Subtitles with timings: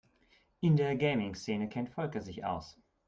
[0.61, 2.75] In der Gaming-Szene kennt Volker sich aus.